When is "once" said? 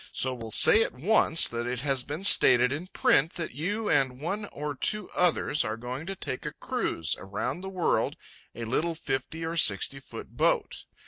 0.95-1.47